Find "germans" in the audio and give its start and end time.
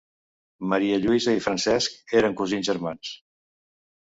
2.71-3.13